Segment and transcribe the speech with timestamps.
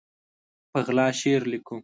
[0.71, 1.75] په غلا شعر لیکو